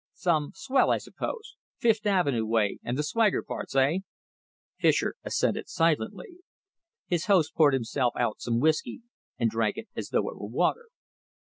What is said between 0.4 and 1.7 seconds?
swell, I suppose?